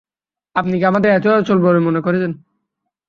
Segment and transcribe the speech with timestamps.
[0.55, 2.31] আপনি কি আমাদের এতই অচল বলে মনে করেন?